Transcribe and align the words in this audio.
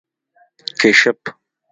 🐢 0.67 0.69
کېشپ 0.79 1.19